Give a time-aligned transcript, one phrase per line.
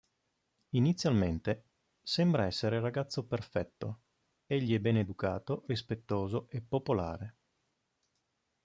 [0.71, 1.65] Inizialmente,
[2.01, 3.99] sembra essere il ragazzo perfetto;
[4.47, 7.35] egli è ben educato, rispettoso e popolare.